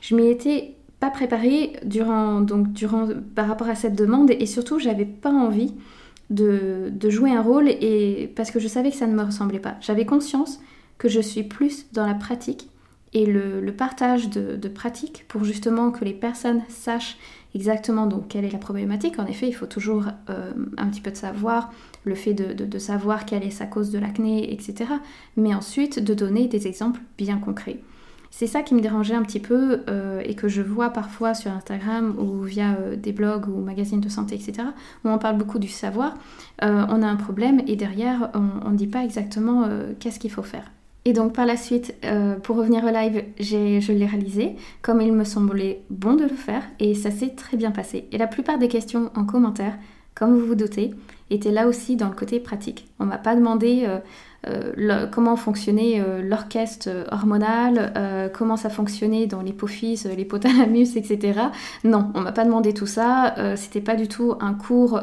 Je 0.00 0.14
m'y 0.14 0.28
étais 0.28 0.74
pas 1.02 1.10
préparée 1.10 1.72
durant, 1.84 2.40
donc, 2.40 2.72
durant, 2.72 3.08
par 3.34 3.48
rapport 3.48 3.68
à 3.68 3.74
cette 3.74 3.96
demande 3.96 4.30
et 4.30 4.46
surtout 4.46 4.78
j'avais 4.78 5.04
pas 5.04 5.32
envie 5.32 5.74
de, 6.32 7.10
jouer 7.10 7.30
un 7.30 7.42
rôle 7.42 7.68
et 7.68 8.32
parce 8.34 8.50
que 8.50 8.58
je 8.58 8.68
savais 8.68 8.90
que 8.90 8.96
ça 8.96 9.06
ne 9.06 9.14
me 9.14 9.22
ressemblait 9.22 9.60
pas. 9.60 9.76
J'avais 9.80 10.06
conscience 10.06 10.60
que 10.98 11.08
je 11.08 11.20
suis 11.20 11.42
plus 11.42 11.86
dans 11.92 12.06
la 12.06 12.14
pratique 12.14 12.68
et 13.12 13.26
le, 13.26 13.64
partage 13.72 14.30
de, 14.30 14.68
pratique 14.68 15.26
pour 15.28 15.44
justement 15.44 15.90
que 15.90 16.04
les 16.04 16.14
personnes 16.14 16.62
sachent 16.68 17.18
exactement 17.54 18.06
donc 18.06 18.28
quelle 18.28 18.46
est 18.46 18.50
la 18.50 18.58
problématique. 18.58 19.18
En 19.18 19.26
effet, 19.26 19.46
il 19.46 19.52
faut 19.52 19.66
toujours 19.66 20.06
euh, 20.30 20.52
un 20.78 20.88
petit 20.88 21.02
peu 21.02 21.10
de 21.10 21.16
savoir, 21.16 21.70
le 22.04 22.14
fait 22.14 22.32
de, 22.32 22.64
de, 22.64 22.78
savoir 22.78 23.26
quelle 23.26 23.44
est 23.44 23.50
sa 23.50 23.66
cause 23.66 23.90
de 23.90 23.98
l'acné, 23.98 24.52
etc. 24.52 24.90
Mais 25.36 25.54
ensuite 25.54 26.02
de 26.02 26.14
donner 26.14 26.48
des 26.48 26.66
exemples 26.66 27.00
bien 27.18 27.38
concrets. 27.38 27.80
C'est 28.34 28.46
ça 28.46 28.62
qui 28.62 28.74
me 28.74 28.80
dérangeait 28.80 29.14
un 29.14 29.22
petit 29.22 29.40
peu 29.40 29.82
euh, 29.90 30.22
et 30.24 30.34
que 30.34 30.48
je 30.48 30.62
vois 30.62 30.88
parfois 30.88 31.34
sur 31.34 31.52
Instagram 31.52 32.16
ou 32.18 32.42
via 32.42 32.76
euh, 32.80 32.96
des 32.96 33.12
blogs 33.12 33.46
ou 33.46 33.60
magazines 33.60 34.00
de 34.00 34.08
santé, 34.08 34.34
etc., 34.34 34.68
où 35.04 35.10
on 35.10 35.18
parle 35.18 35.36
beaucoup 35.36 35.58
du 35.58 35.68
savoir. 35.68 36.14
Euh, 36.64 36.86
on 36.88 37.02
a 37.02 37.06
un 37.06 37.16
problème 37.16 37.60
et 37.66 37.76
derrière, 37.76 38.30
on 38.34 38.70
ne 38.70 38.76
dit 38.76 38.86
pas 38.86 39.04
exactement 39.04 39.68
qu'est-ce 40.00 40.18
qu'il 40.18 40.30
faut 40.30 40.42
faire. 40.42 40.64
Et 41.04 41.12
donc 41.12 41.34
par 41.34 41.44
la 41.44 41.58
suite, 41.58 41.94
pour 42.42 42.56
revenir 42.56 42.84
au 42.84 42.88
live, 42.88 43.22
je 43.38 43.92
l'ai 43.92 44.06
réalisé 44.06 44.56
comme 44.80 45.02
il 45.02 45.12
me 45.12 45.24
semblait 45.24 45.82
bon 45.90 46.14
de 46.14 46.22
le 46.22 46.28
faire 46.34 46.62
et 46.78 46.94
ça 46.94 47.10
s'est 47.10 47.34
très 47.36 47.58
bien 47.58 47.70
passé. 47.70 48.06
Et 48.12 48.18
la 48.18 48.28
plupart 48.28 48.56
des 48.56 48.68
questions 48.68 49.10
en 49.14 49.24
commentaire, 49.24 49.76
comme 50.14 50.38
vous 50.38 50.46
vous 50.46 50.54
doutez, 50.54 50.94
étaient 51.28 51.50
là 51.50 51.66
aussi 51.66 51.96
dans 51.96 52.08
le 52.08 52.14
côté 52.14 52.40
pratique. 52.40 52.86
On 52.98 53.04
m'a 53.04 53.18
pas 53.18 53.34
demandé 53.34 53.86
comment 55.10 55.36
fonctionnait 55.36 56.00
euh, 56.00 56.22
l'orchestre 56.22 56.88
hormonal, 57.10 57.92
euh, 57.96 58.28
comment 58.28 58.56
ça 58.56 58.70
fonctionnait 58.70 59.26
dans 59.26 59.42
l'hypophyse, 59.42 60.06
l'hypothalamus, 60.06 60.96
etc. 60.96 61.40
Non, 61.84 62.10
on 62.14 62.20
m'a 62.20 62.32
pas 62.32 62.44
demandé 62.44 62.74
tout 62.74 62.86
ça. 62.86 63.34
C'était 63.56 63.80
pas 63.80 63.96
du 63.96 64.08
tout 64.08 64.34
un 64.40 64.54
cours 64.54 65.00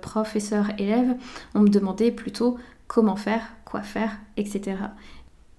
professeur-élève. 0.00 1.16
On 1.54 1.60
me 1.60 1.68
demandait 1.68 2.10
plutôt 2.10 2.58
comment 2.86 3.16
faire, 3.16 3.42
quoi 3.64 3.82
faire, 3.82 4.18
etc. 4.36 4.76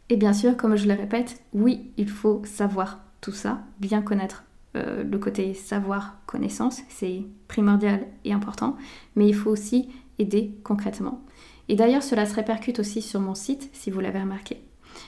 Et 0.10 0.18
bien 0.18 0.34
sûr, 0.34 0.56
comme 0.56 0.76
je 0.76 0.88
le 0.88 0.94
répète, 0.94 1.42
oui, 1.54 1.92
il 1.98 2.10
faut 2.10 2.42
savoir 2.46 3.00
tout 3.22 3.32
ça, 3.32 3.60
bien 3.80 4.02
connaître 4.02 4.44
euh, 4.76 5.04
le 5.04 5.18
côté 5.18 5.54
savoir, 5.54 6.18
connaissance, 6.26 6.82
c'est 6.90 7.24
primordial 7.48 8.06
et 8.26 8.34
important, 8.34 8.76
mais 9.16 9.28
il 9.28 9.34
faut 9.34 9.50
aussi 9.50 9.90
aider 10.20 10.52
concrètement. 10.64 11.22
Et 11.70 11.76
d'ailleurs, 11.76 12.04
cela 12.04 12.26
se 12.26 12.36
répercute 12.36 12.80
aussi 12.80 13.02
sur 13.02 13.20
mon 13.20 13.36
site, 13.36 13.70
si 13.74 13.90
vous 13.90 14.00
l'avez 14.00 14.22
remarqué. 14.22 14.62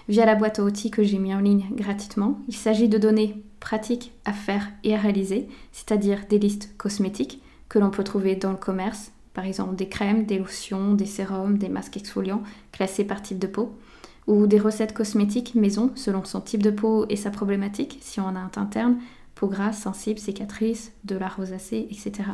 Via 0.09 0.25
la 0.25 0.35
boîte 0.35 0.59
à 0.59 0.63
outils 0.63 0.91
que 0.91 1.03
j'ai 1.03 1.19
mis 1.19 1.33
en 1.33 1.39
ligne 1.39 1.65
gratuitement, 1.71 2.39
il 2.47 2.55
s'agit 2.55 2.89
de 2.89 2.97
données 2.97 3.43
pratiques 3.59 4.11
à 4.25 4.33
faire 4.33 4.67
et 4.83 4.95
à 4.95 4.99
réaliser, 4.99 5.47
c'est-à-dire 5.71 6.25
des 6.29 6.39
listes 6.39 6.75
cosmétiques 6.77 7.41
que 7.69 7.79
l'on 7.79 7.89
peut 7.89 8.03
trouver 8.03 8.35
dans 8.35 8.51
le 8.51 8.57
commerce, 8.57 9.11
par 9.33 9.45
exemple 9.45 9.75
des 9.75 9.89
crèmes, 9.89 10.25
des 10.25 10.39
lotions, 10.39 10.93
des 10.93 11.05
sérums, 11.05 11.57
des 11.57 11.69
masques 11.69 11.97
exfoliants 11.97 12.43
classés 12.71 13.03
par 13.03 13.21
type 13.21 13.39
de 13.39 13.47
peau, 13.47 13.77
ou 14.25 14.47
des 14.47 14.59
recettes 14.59 14.93
cosmétiques 14.93 15.55
maison 15.55 15.91
selon 15.95 16.23
son 16.25 16.41
type 16.41 16.63
de 16.63 16.71
peau 16.71 17.05
et 17.09 17.15
sa 17.15 17.31
problématique, 17.31 17.97
si 18.01 18.19
on 18.19 18.27
a 18.27 18.39
un 18.39 18.49
teint 18.49 18.65
terne, 18.65 18.97
peau 19.35 19.47
grasse, 19.47 19.81
sensible, 19.81 20.19
cicatrice, 20.19 20.91
de 21.03 21.15
la 21.15 21.27
rosacée, 21.27 21.87
etc. 21.91 22.29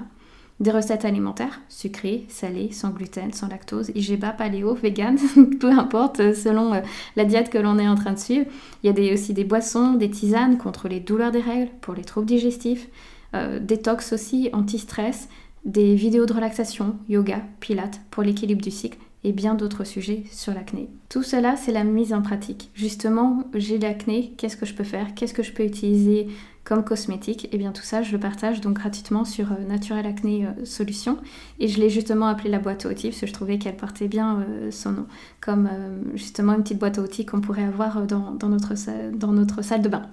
Des 0.63 0.71
recettes 0.71 1.03
alimentaires, 1.03 1.59
sucrées, 1.67 2.23
salées, 2.29 2.71
sans 2.71 2.91
gluten, 2.91 3.33
sans 3.33 3.49
lactose, 3.49 3.91
IGBA, 3.95 4.31
paléo, 4.31 4.73
vegan, 4.75 5.17
peu 5.59 5.69
importe, 5.69 6.21
euh, 6.21 6.33
selon 6.33 6.73
euh, 6.73 6.79
la 7.17 7.25
diète 7.25 7.49
que 7.49 7.57
l'on 7.57 7.77
est 7.79 7.87
en 7.89 7.95
train 7.95 8.13
de 8.13 8.17
suivre. 8.17 8.45
Il 8.81 8.97
y 8.97 9.09
a 9.09 9.13
aussi 9.13 9.33
des 9.33 9.43
boissons, 9.43 9.95
des 9.95 10.09
tisanes 10.09 10.57
contre 10.57 10.87
les 10.87 11.01
douleurs 11.01 11.33
des 11.33 11.41
règles, 11.41 11.69
pour 11.81 11.93
les 11.93 12.05
troubles 12.05 12.27
digestifs, 12.27 12.87
euh, 13.35 13.59
détox 13.59 14.13
aussi, 14.13 14.51
anti-stress, 14.53 15.27
des 15.65 15.95
vidéos 15.95 16.25
de 16.25 16.31
relaxation, 16.31 16.95
yoga, 17.09 17.41
pilates, 17.59 17.99
pour 18.09 18.23
l'équilibre 18.23 18.61
du 18.61 18.71
cycle, 18.71 18.97
et 19.23 19.31
bien 19.31 19.55
d'autres 19.55 19.83
sujets 19.83 20.23
sur 20.31 20.53
l'acné. 20.53 20.89
Tout 21.09 21.23
cela, 21.23 21.55
c'est 21.55 21.71
la 21.71 21.83
mise 21.83 22.13
en 22.13 22.21
pratique. 22.21 22.69
Justement, 22.73 23.43
j'ai 23.53 23.77
l'acné, 23.77 24.33
qu'est-ce 24.37 24.57
que 24.57 24.65
je 24.65 24.73
peux 24.73 24.83
faire? 24.83 25.15
Qu'est-ce 25.15 25.33
que 25.33 25.43
je 25.43 25.53
peux 25.53 25.63
utiliser 25.63 26.27
comme 26.63 26.83
cosmétique, 26.83 27.45
et 27.45 27.49
eh 27.53 27.57
bien 27.57 27.71
tout 27.71 27.83
ça 27.83 28.03
je 28.03 28.11
le 28.13 28.19
partage 28.19 28.61
donc 28.61 28.75
gratuitement 28.75 29.25
sur 29.25 29.51
euh, 29.51 29.55
Naturel 29.67 30.05
Acné 30.05 30.45
euh, 30.45 30.65
Solutions 30.65 31.17
et 31.59 31.67
je 31.67 31.79
l'ai 31.79 31.89
justement 31.89 32.27
appelé 32.27 32.49
la 32.49 32.59
boîte 32.59 32.85
à 32.85 32.89
outils 32.89 33.09
parce 33.09 33.19
que 33.19 33.27
je 33.27 33.33
trouvais 33.33 33.57
qu'elle 33.57 33.75
portait 33.75 34.07
bien 34.07 34.39
euh, 34.39 34.71
son 34.71 34.91
nom, 34.91 35.05
comme 35.41 35.69
justement 36.15 36.53
une 36.53 36.63
petite 36.63 36.79
boîte 36.79 36.99
à 36.99 37.01
outils 37.01 37.25
qu'on 37.25 37.41
pourrait 37.41 37.65
avoir 37.65 38.03
dans, 38.07 38.37
notre, 38.43 38.73
dans 39.11 39.33
notre 39.33 39.61
salle 39.61 39.81
de 39.81 39.89
bain. 39.89 40.03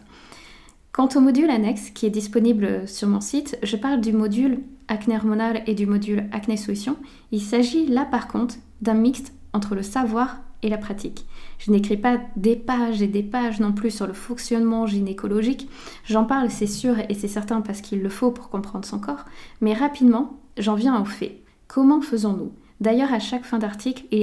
Quant 0.92 1.08
au 1.14 1.20
module 1.20 1.50
annexe 1.50 1.90
qui 1.90 2.06
est 2.06 2.10
disponible 2.10 2.88
sur 2.88 3.06
mon 3.06 3.20
site, 3.20 3.58
je 3.62 3.76
parle 3.76 4.00
du 4.00 4.12
module 4.12 4.58
acné 4.88 5.16
hormonal 5.16 5.62
et 5.66 5.74
du 5.74 5.86
module 5.86 6.24
acné 6.32 6.56
solutions. 6.56 6.96
Il 7.30 7.40
s'agit 7.40 7.86
là 7.86 8.04
par 8.04 8.26
contre 8.26 8.56
d'un 8.80 8.94
mixte 8.94 9.32
entre 9.52 9.76
le 9.76 9.82
savoir 9.82 10.40
et 10.62 10.68
la 10.68 10.78
pratique. 10.78 11.26
Je 11.58 11.70
n'écris 11.70 11.96
pas 11.96 12.18
des 12.36 12.56
pages 12.56 13.02
et 13.02 13.06
des 13.06 13.22
pages 13.22 13.60
non 13.60 13.72
plus 13.72 13.92
sur 13.92 14.08
le 14.08 14.12
fonctionnement 14.12 14.86
gynécologique. 14.86 15.70
J'en 16.06 16.24
parle, 16.24 16.50
c'est 16.50 16.66
sûr 16.66 16.96
et 17.08 17.14
c'est 17.14 17.28
certain 17.28 17.60
parce 17.60 17.80
qu'il 17.82 18.02
le 18.02 18.08
faut 18.08 18.32
pour 18.32 18.50
comprendre 18.50 18.84
son 18.84 18.98
corps, 18.98 19.24
mais 19.60 19.74
rapidement, 19.74 20.40
j'en 20.58 20.74
viens 20.74 21.00
aux 21.00 21.06
faits. 21.06 21.36
Comment 21.68 22.00
faisons-nous? 22.00 22.52
D'ailleurs, 22.80 23.12
à 23.12 23.20
chaque 23.20 23.44
fin 23.44 23.58
d'article, 23.58 24.04
il, 24.10 24.18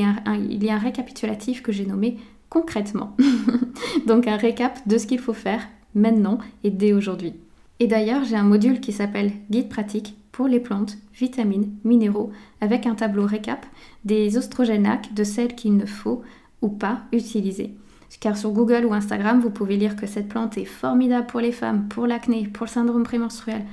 il, 0.49 0.63
y 0.63 0.69
a 0.69 0.75
un 0.75 0.79
récapitulatif 0.79 1.63
que 1.63 1.71
j'ai 1.71 1.85
nommé 1.85 2.17
concrètement. 2.49 3.15
Donc 4.07 4.27
un 4.27 4.37
récap 4.37 4.85
de 4.87 4.97
ce 4.97 5.07
qu'il 5.07 5.19
faut 5.19 5.33
faire 5.33 5.61
maintenant 5.95 6.39
et 6.63 6.71
dès 6.71 6.93
aujourd'hui. 6.93 7.33
Et 7.79 7.87
d'ailleurs, 7.87 8.23
j'ai 8.23 8.35
un 8.35 8.43
module 8.43 8.79
qui 8.79 8.91
s'appelle 8.91 9.31
Guide 9.49 9.69
pratique 9.69 10.15
pour 10.31 10.47
les 10.47 10.59
plantes, 10.59 10.97
vitamines, 11.15 11.71
minéraux, 11.83 12.31
avec 12.61 12.85
un 12.85 12.95
tableau 12.95 13.25
récap 13.25 13.65
des 14.05 14.37
oestrogénaques, 14.37 15.13
de 15.13 15.23
celles 15.23 15.55
qu'il 15.55 15.77
ne 15.77 15.85
faut 15.85 16.21
ou 16.61 16.69
pas 16.69 17.01
utiliser. 17.11 17.73
Car 18.19 18.37
sur 18.37 18.51
Google 18.51 18.85
ou 18.85 18.93
Instagram, 18.93 19.39
vous 19.39 19.49
pouvez 19.49 19.77
lire 19.77 19.95
que 19.95 20.07
cette 20.07 20.29
plante 20.29 20.57
est 20.57 20.65
formidable 20.65 21.27
pour 21.27 21.39
les 21.39 21.51
femmes, 21.51 21.87
pour 21.87 22.07
l'acné, 22.07 22.47
pour 22.47 22.65
le 22.65 22.71
syndrome 22.71 23.03
prémenstruel. 23.03 23.63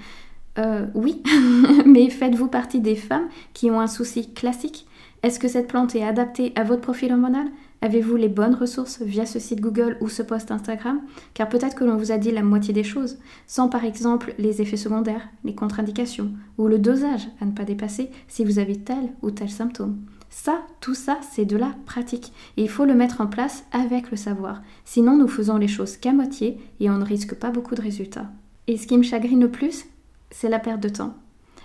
Euh, 0.58 0.86
oui, 0.94 1.22
mais 1.86 2.10
faites-vous 2.10 2.48
partie 2.48 2.80
des 2.80 2.96
femmes 2.96 3.28
qui 3.54 3.70
ont 3.70 3.80
un 3.80 3.86
souci 3.86 4.32
classique? 4.32 4.86
Est-ce 5.22 5.38
que 5.38 5.48
cette 5.48 5.68
plante 5.68 5.94
est 5.94 6.04
adaptée 6.04 6.52
à 6.56 6.64
votre 6.64 6.82
profil 6.82 7.12
hormonal? 7.12 7.46
Avez-vous 7.80 8.16
les 8.16 8.28
bonnes 8.28 8.54
ressources 8.54 9.02
via 9.02 9.26
ce 9.26 9.38
site 9.38 9.60
Google 9.60 9.98
ou 10.00 10.08
ce 10.08 10.22
post 10.22 10.50
Instagram? 10.50 11.00
Car 11.34 11.48
peut-être 11.48 11.74
que 11.74 11.84
l'on 11.84 11.96
vous 11.96 12.12
a 12.12 12.18
dit 12.18 12.30
la 12.30 12.42
moitié 12.42 12.72
des 12.72 12.84
choses, 12.84 13.18
sans 13.46 13.68
par 13.68 13.84
exemple 13.84 14.34
les 14.38 14.62
effets 14.62 14.76
secondaires, 14.76 15.28
les 15.44 15.54
contre-indications 15.54 16.32
ou 16.56 16.66
le 16.66 16.78
dosage 16.78 17.28
à 17.40 17.44
ne 17.44 17.52
pas 17.52 17.64
dépasser 17.64 18.10
si 18.26 18.44
vous 18.44 18.58
avez 18.58 18.76
tel 18.76 19.12
ou 19.22 19.30
tel 19.30 19.50
symptôme. 19.50 19.98
Ça, 20.30 20.62
tout 20.80 20.94
ça, 20.94 21.20
c'est 21.30 21.44
de 21.44 21.56
la 21.56 21.74
pratique. 21.86 22.32
Et 22.56 22.62
il 22.62 22.68
faut 22.68 22.84
le 22.84 22.94
mettre 22.94 23.20
en 23.20 23.28
place 23.28 23.64
avec 23.70 24.10
le 24.10 24.16
savoir. 24.16 24.62
Sinon, 24.84 25.16
nous 25.16 25.28
faisons 25.28 25.58
les 25.58 25.68
choses 25.68 25.96
qu'à 25.96 26.12
moitié 26.12 26.58
et 26.80 26.90
on 26.90 26.98
ne 26.98 27.04
risque 27.04 27.34
pas 27.34 27.50
beaucoup 27.50 27.76
de 27.76 27.82
résultats. 27.82 28.32
Et 28.66 28.76
ce 28.76 28.88
qui 28.88 28.98
me 28.98 29.04
chagrine 29.04 29.40
le 29.40 29.50
plus, 29.50 29.84
c'est 30.30 30.48
la 30.48 30.58
perte 30.58 30.82
de 30.82 30.88
temps. 30.88 31.14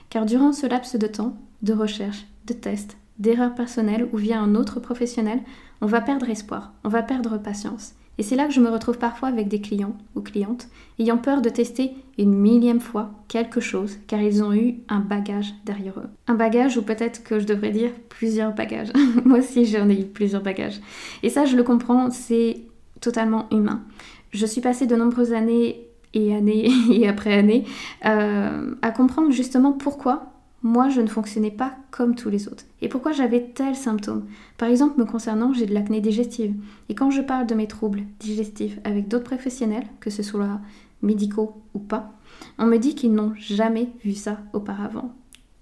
Car 0.10 0.25
durant 0.25 0.54
ce 0.54 0.68
laps 0.68 0.96
de 0.96 1.08
temps, 1.08 1.36
de 1.63 1.74
recherche, 1.74 2.28
de 2.46 2.54
tests, 2.54 2.98
d'erreurs 3.19 3.55
personnelles 3.55 4.07
ou 4.11 4.17
via 4.17 4.39
un 4.39 4.55
autre 4.55 4.79
professionnel, 4.79 5.41
on 5.81 5.85
va 5.85 6.01
perdre 6.01 6.29
espoir, 6.29 6.73
on 6.83 6.89
va 6.89 7.03
perdre 7.03 7.38
patience. 7.38 7.93
Et 8.19 8.23
c'est 8.23 8.35
là 8.35 8.47
que 8.47 8.53
je 8.53 8.59
me 8.59 8.69
retrouve 8.69 8.97
parfois 8.97 9.29
avec 9.29 9.47
des 9.47 9.61
clients 9.61 9.95
ou 10.13 10.19
clientes 10.19 10.67
ayant 10.99 11.17
peur 11.17 11.41
de 11.41 11.47
tester 11.47 11.91
une 12.17 12.33
millième 12.33 12.81
fois 12.81 13.11
quelque 13.29 13.61
chose 13.61 13.97
car 14.07 14.21
ils 14.21 14.43
ont 14.43 14.53
eu 14.53 14.75
un 14.89 14.99
bagage 14.99 15.53
derrière 15.63 15.97
eux. 15.99 16.09
Un 16.27 16.35
bagage 16.35 16.77
ou 16.77 16.81
peut-être 16.81 17.23
que 17.23 17.39
je 17.39 17.45
devrais 17.45 17.71
dire 17.71 17.91
plusieurs 18.09 18.53
bagages. 18.53 18.91
Moi 19.25 19.39
aussi 19.39 19.65
j'en 19.65 19.88
ai 19.88 20.01
eu 20.01 20.05
plusieurs 20.05 20.43
bagages. 20.43 20.81
Et 21.23 21.29
ça 21.29 21.45
je 21.45 21.55
le 21.55 21.63
comprends, 21.63 22.11
c'est 22.11 22.57
totalement 22.99 23.47
humain. 23.51 23.83
Je 24.31 24.45
suis 24.45 24.59
passée 24.59 24.85
de 24.85 24.97
nombreuses 24.97 25.31
années 25.31 25.88
et 26.13 26.35
années 26.35 26.69
et 26.91 27.07
après 27.07 27.33
années 27.33 27.63
euh, 28.05 28.75
à 28.81 28.91
comprendre 28.91 29.31
justement 29.31 29.71
pourquoi 29.71 30.33
moi, 30.62 30.89
je 30.89 31.00
ne 31.00 31.08
fonctionnais 31.08 31.51
pas 31.51 31.74
comme 31.92 32.16
tous 32.16 32.30
les 32.30 32.48
autres. 32.48 32.66
Et 32.82 32.89
pourquoi 32.89 33.13
j'avais 33.13 33.44
tels 33.44 33.75
symptômes? 33.75 34.25
Par 34.58 34.70
exemple, 34.70 35.00
me 35.00 35.06
concernant, 35.06 35.54
j'ai 35.54 35.66
de 35.66 35.74
l'acné 35.74 36.01
digestive. 36.01 36.54
Et 36.89 36.96
quand 36.96 37.12
je 37.12 37.22
parle 37.22 37.48
de 37.48 37.56
mes 37.56 37.68
troubles 37.68 38.04
digestifs 38.20 38.80
avec 38.84 39.08
d'autres 39.08 39.25
professionnels, 39.25 39.88
que 40.00 40.10
ce 40.10 40.24
soit 40.24 40.60
médicaux 41.01 41.62
ou 41.74 41.80
pas, 41.80 42.13
on 42.58 42.66
me 42.66 42.78
dit 42.78 42.96
qu'ils 42.96 43.13
n'ont 43.13 43.34
jamais 43.36 43.89
vu 44.04 44.13
ça 44.13 44.39
auparavant. 44.54 45.13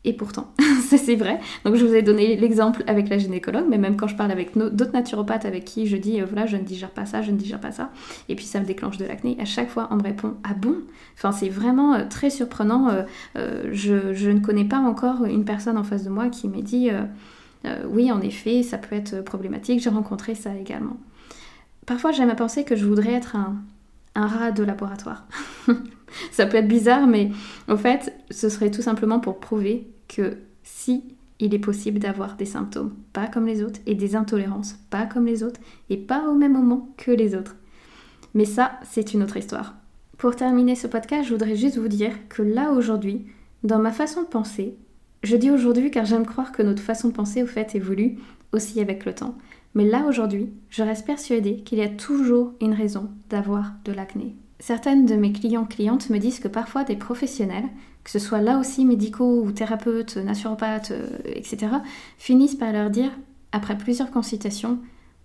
Et 0.07 0.13
pourtant, 0.13 0.53
ça 0.87 0.97
c'est 0.97 1.17
vrai. 1.17 1.37
Donc 1.65 1.75
je 1.75 1.85
vous 1.85 1.93
ai 1.93 2.01
donné 2.01 2.37
l'exemple 2.37 2.81
avec 2.87 3.09
la 3.09 3.17
gynécologue, 3.17 3.65
mais 3.69 3.77
même 3.77 3.97
quand 3.97 4.07
je 4.07 4.15
parle 4.15 4.31
avec 4.31 4.57
d'autres 4.57 4.93
naturopathes 4.93 5.43
avec 5.43 5.65
qui 5.65 5.85
je 5.85 5.97
dis, 5.97 6.21
euh, 6.21 6.25
voilà, 6.25 6.45
je 6.45 6.55
ne 6.55 6.63
digère 6.63 6.91
pas 6.91 7.05
ça, 7.05 7.21
je 7.21 7.29
ne 7.31 7.35
digère 7.35 7.59
pas 7.59 7.73
ça, 7.73 7.91
et 8.29 8.35
puis 8.35 8.45
ça 8.45 8.61
me 8.61 8.65
déclenche 8.65 8.97
de 8.97 9.03
l'acné, 9.03 9.35
à 9.37 9.43
chaque 9.43 9.69
fois 9.69 9.89
on 9.91 9.97
me 9.97 10.03
répond, 10.03 10.35
ah 10.45 10.53
bon? 10.53 10.77
Enfin 11.15 11.33
c'est 11.33 11.49
vraiment 11.49 11.93
euh, 11.93 12.05
très 12.09 12.29
surprenant. 12.29 12.87
Euh, 13.35 13.63
je, 13.73 14.29
ne 14.29 14.39
connais 14.39 14.63
pas 14.63 14.79
encore 14.79 15.25
une 15.25 15.43
personne 15.43 15.77
en 15.77 15.83
face 15.83 16.05
de 16.05 16.09
moi 16.09 16.29
qui 16.29 16.47
m'ait 16.47 16.61
dit, 16.61 16.89
oui 17.89 18.09
en 18.09 18.21
effet, 18.21 18.63
ça 18.63 18.77
peut 18.77 18.95
être 18.95 19.21
problématique, 19.21 19.81
j'ai 19.81 19.89
rencontré 19.89 20.35
ça 20.35 20.55
également. 20.55 20.95
Parfois 21.85 22.13
j'aime 22.13 22.29
à 22.29 22.35
penser 22.35 22.63
que 22.63 22.77
je 22.77 22.85
voudrais 22.85 23.11
être 23.11 23.35
un, 23.35 23.57
un 24.15 24.27
rat 24.27 24.51
de 24.51 24.63
laboratoire. 24.63 25.25
ça 26.31 26.45
peut 26.45 26.55
être 26.55 26.67
bizarre, 26.69 27.07
mais 27.07 27.29
au 27.67 27.75
fait, 27.75 28.13
ce 28.31 28.47
serait 28.47 28.71
tout 28.71 28.81
simplement 28.81 29.19
pour 29.19 29.41
prouver 29.41 29.91
que 30.07 30.37
si 30.63 31.03
il 31.39 31.53
est 31.53 31.59
possible 31.59 31.99
d'avoir 31.99 32.35
des 32.35 32.45
symptômes 32.45 32.95
pas 33.13 33.27
comme 33.27 33.45
les 33.45 33.63
autres 33.63 33.79
et 33.85 33.95
des 33.95 34.15
intolérances 34.15 34.79
pas 34.89 35.05
comme 35.05 35.25
les 35.25 35.43
autres 35.43 35.59
et 35.89 35.97
pas 35.97 36.27
au 36.29 36.35
même 36.35 36.53
moment 36.53 36.89
que 36.97 37.11
les 37.11 37.35
autres. 37.35 37.55
Mais 38.33 38.45
ça, 38.45 38.79
c'est 38.83 39.13
une 39.13 39.23
autre 39.23 39.37
histoire. 39.37 39.75
Pour 40.17 40.35
terminer 40.35 40.75
ce 40.75 40.87
podcast, 40.87 41.27
je 41.27 41.33
voudrais 41.33 41.55
juste 41.55 41.77
vous 41.77 41.87
dire 41.87 42.13
que 42.29 42.41
là 42.41 42.71
aujourd'hui, 42.71 43.25
dans 43.63 43.79
ma 43.79 43.91
façon 43.91 44.23
de 44.23 44.27
penser, 44.27 44.75
je 45.23 45.35
dis 45.35 45.51
aujourd'hui 45.51 45.91
car 45.91 46.05
j'aime 46.05 46.25
croire 46.25 46.51
que 46.51 46.63
notre 46.63 46.81
façon 46.81 47.09
de 47.09 47.13
penser 47.13 47.43
au 47.43 47.47
fait 47.47 47.75
évolue 47.75 48.17
aussi 48.51 48.79
avec 48.79 49.05
le 49.05 49.13
temps. 49.13 49.35
Mais 49.75 49.85
là 49.85 50.05
aujourd'hui, 50.07 50.49
je 50.69 50.83
reste 50.83 51.05
persuadée 51.05 51.57
qu'il 51.57 51.79
y 51.79 51.83
a 51.83 51.89
toujours 51.89 52.53
une 52.61 52.73
raison 52.73 53.09
d'avoir 53.29 53.73
de 53.85 53.91
l'acné. 53.91 54.35
Certaines 54.59 55.05
de 55.05 55.15
mes 55.15 55.33
clients 55.33 55.65
clientes 55.65 56.09
me 56.09 56.17
disent 56.17 56.39
que 56.39 56.47
parfois 56.47 56.83
des 56.83 56.95
professionnels 56.95 57.69
que 58.07 58.11
ce 58.11 58.19
soit 58.19 58.39
là 58.39 58.57
aussi 58.57 58.85
médicaux 58.85 59.43
ou 59.43 59.51
thérapeutes, 59.51 60.15
naturopathes, 60.15 60.91
euh, 60.91 61.09
etc., 61.25 61.67
finissent 62.17 62.55
par 62.55 62.71
leur 62.71 62.89
dire, 62.89 63.11
après 63.51 63.77
plusieurs 63.77 64.11
consultations, 64.11 64.79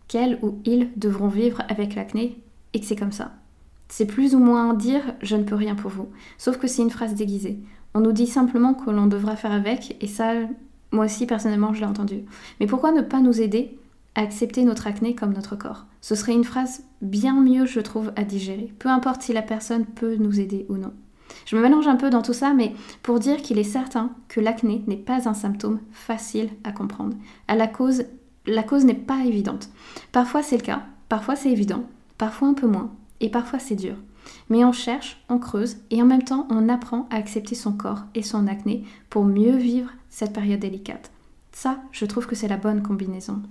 qu'elles 0.09 0.41
ou 0.43 0.59
ils 0.65 0.89
devront 0.97 1.29
vivre 1.29 1.63
avec 1.69 1.95
l'acné 1.95 2.43
et 2.75 2.81
que 2.81 2.87
c'est 2.87 2.97
comme 2.97 3.13
ça. 3.13 3.37
C'est 3.89 4.05
plus 4.05 4.35
ou 4.35 4.41
moins 4.41 4.75
dire 4.75 5.15
je 5.23 5.37
ne 5.37 5.45
peux 5.45 5.55
rien 5.55 5.77
pour 5.77 5.93
vous. 5.93 6.09
Sauf 6.39 6.59
que 6.59 6.67
c'est 6.67 6.83
une 6.83 6.91
phrase 6.91 7.15
déguisée. 7.15 7.61
On 7.95 8.01
nous 8.01 8.11
dit 8.11 8.27
simplement 8.27 8.75
que 8.75 8.91
l'on 8.91 9.07
devra 9.07 9.37
faire 9.37 9.53
avec 9.53 9.97
et 10.01 10.09
ça, 10.09 10.33
moi 10.91 11.05
aussi 11.05 11.25
personnellement, 11.27 11.73
je 11.73 11.83
l'ai 11.83 11.87
entendu. 11.87 12.25
Mais 12.59 12.67
pourquoi 12.67 12.91
ne 12.91 13.03
pas 13.03 13.21
nous 13.21 13.41
aider 13.41 13.79
à 14.17 14.23
accepter 14.23 14.65
notre 14.65 14.89
acné 14.89 15.15
comme 15.15 15.35
notre 15.35 15.55
corps? 15.55 15.87
Ce 16.01 16.17
serait 16.17 16.35
une 16.35 16.43
phrase 16.43 16.83
bien 17.01 17.41
mieux, 17.41 17.65
je 17.65 17.79
trouve, 17.79 18.11
à 18.17 18.25
digérer. 18.25 18.73
Peu 18.81 18.89
importe 18.89 19.23
si 19.23 19.33
la 19.33 19.43
personne 19.43 19.85
peut 19.85 20.17
nous 20.17 20.41
aider 20.41 20.67
ou 20.69 20.79
non. 20.79 20.93
Je 21.47 21.57
me 21.57 21.63
mélange 21.63 21.87
un 21.87 21.97
peu 21.97 22.11
dans 22.11 22.23
tout 22.23 22.33
ça, 22.33 22.53
mais 22.53 22.73
pour 23.03 23.19
dire 23.19 23.43
qu'il 23.43 23.59
est 23.59 23.65
certain 23.65 24.11
que 24.29 24.41
l'acné 24.41 24.83
n'est 24.87 24.97
pas 24.97 25.29
un 25.29 25.35
symptôme 25.35 25.81
facile 25.91 26.51
à 26.65 26.73
comprendre. 26.73 27.17
À 27.49 27.57
la 27.57 27.67
cause 27.67 28.05
la 28.47 28.63
cause 28.63 28.85
n'est 28.85 28.95
pas 28.95 29.25
évidente. 29.25 29.69
Parfois 30.11 30.43
c'est 30.43 30.57
le 30.57 30.63
cas, 30.63 30.83
parfois 31.09 31.37
c'est 31.37 31.51
évident, 31.51 31.85
parfois 32.19 32.49
un 32.49 32.55
peu 32.55 32.67
moins, 32.67 32.91
et 33.21 33.29
parfois 33.29 33.59
c'est 33.59 33.77
dur. 33.77 33.97
Mais 34.49 34.65
on 34.65 34.73
cherche, 34.73 35.23
on 35.29 35.39
creuse, 35.39 35.77
et 35.91 36.03
en 36.03 36.07
même 36.07 36.25
temps 36.25 36.47
on 36.51 36.69
apprend 36.69 37.07
à 37.11 37.17
accepter 37.17 37.55
son 37.55 37.73
corps 37.73 38.03
et 38.15 38.23
son 38.23 38.47
acné 38.47 38.85
pour 39.11 39.25
mieux 39.25 39.57
vivre 39.57 39.91
cette 40.09 40.33
période 40.33 40.61
délicate. 40.61 41.11
Ça, 41.53 41.79
je 41.93 42.07
trouve 42.07 42.27
que 42.27 42.35
c'est 42.35 42.49
la 42.49 42.57
bonne 42.57 42.83
combinaison. 42.83 43.43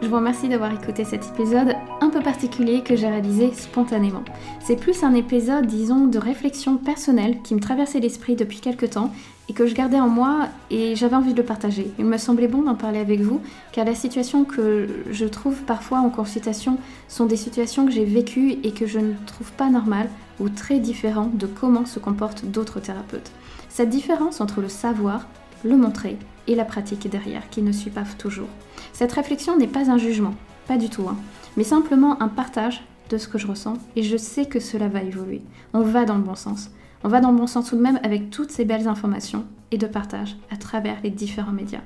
Je 0.00 0.06
vous 0.06 0.14
remercie 0.14 0.48
d'avoir 0.48 0.72
écouté 0.72 1.04
cet 1.04 1.26
épisode 1.26 1.74
un 2.00 2.08
peu 2.08 2.20
particulier 2.20 2.82
que 2.82 2.94
j'ai 2.94 3.08
réalisé 3.08 3.52
spontanément. 3.52 4.22
C'est 4.60 4.76
plus 4.76 5.02
un 5.02 5.12
épisode, 5.12 5.66
disons, 5.66 6.06
de 6.06 6.18
réflexion 6.18 6.76
personnelle 6.76 7.42
qui 7.42 7.56
me 7.56 7.60
traversait 7.60 7.98
l'esprit 7.98 8.36
depuis 8.36 8.60
quelques 8.60 8.90
temps 8.90 9.12
et 9.48 9.54
que 9.54 9.66
je 9.66 9.74
gardais 9.74 9.98
en 9.98 10.08
moi 10.08 10.48
et 10.70 10.94
j'avais 10.94 11.16
envie 11.16 11.32
de 11.32 11.38
le 11.38 11.44
partager. 11.44 11.90
Il 11.98 12.04
me 12.04 12.16
semblait 12.16 12.46
bon 12.46 12.62
d'en 12.62 12.76
parler 12.76 13.00
avec 13.00 13.20
vous 13.20 13.40
car 13.72 13.84
la 13.84 13.96
situation 13.96 14.44
que 14.44 14.86
je 15.10 15.24
trouve 15.24 15.62
parfois 15.62 15.98
en 15.98 16.10
consultation 16.10 16.78
sont 17.08 17.26
des 17.26 17.36
situations 17.36 17.84
que 17.84 17.92
j'ai 17.92 18.04
vécues 18.04 18.56
et 18.62 18.70
que 18.70 18.86
je 18.86 19.00
ne 19.00 19.14
trouve 19.26 19.50
pas 19.52 19.68
normales 19.68 20.10
ou 20.38 20.48
très 20.48 20.78
différentes 20.78 21.36
de 21.36 21.46
comment 21.46 21.86
se 21.86 21.98
comportent 21.98 22.44
d'autres 22.44 22.78
thérapeutes. 22.78 23.32
Cette 23.68 23.90
différence 23.90 24.40
entre 24.40 24.60
le 24.60 24.68
savoir, 24.68 25.26
le 25.64 25.76
montrer 25.76 26.16
et 26.48 26.56
la 26.56 26.64
pratique 26.64 27.08
derrière 27.08 27.48
qui 27.50 27.62
ne 27.62 27.70
suit 27.70 27.90
pas 27.90 28.02
toujours. 28.18 28.48
Cette 28.92 29.12
réflexion 29.12 29.56
n'est 29.56 29.68
pas 29.68 29.90
un 29.90 29.98
jugement, 29.98 30.34
pas 30.66 30.76
du 30.76 30.88
tout, 30.88 31.06
hein, 31.08 31.16
mais 31.56 31.64
simplement 31.64 32.20
un 32.20 32.28
partage 32.28 32.82
de 33.10 33.18
ce 33.18 33.28
que 33.28 33.38
je 33.38 33.46
ressens 33.46 33.74
et 33.94 34.02
je 34.02 34.16
sais 34.16 34.46
que 34.46 34.58
cela 34.58 34.88
va 34.88 35.02
évoluer. 35.02 35.42
On 35.72 35.82
va 35.82 36.04
dans 36.04 36.16
le 36.16 36.24
bon 36.24 36.34
sens. 36.34 36.70
On 37.04 37.08
va 37.08 37.20
dans 37.20 37.30
le 37.30 37.38
bon 37.38 37.46
sens 37.46 37.68
tout 37.68 37.76
de 37.76 37.82
même 37.82 38.00
avec 38.02 38.30
toutes 38.30 38.50
ces 38.50 38.64
belles 38.64 38.88
informations 38.88 39.44
et 39.70 39.78
de 39.78 39.86
partage 39.86 40.36
à 40.50 40.56
travers 40.56 40.96
les 41.04 41.10
différents 41.10 41.52
médias. 41.52 41.82